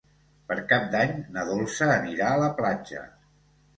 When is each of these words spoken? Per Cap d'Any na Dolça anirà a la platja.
Per 0.51 0.55
Cap 0.71 0.87
d'Any 0.95 1.13
na 1.37 1.45
Dolça 1.49 1.91
anirà 1.99 2.31
a 2.33 2.43
la 2.45 2.51
platja. 2.63 3.05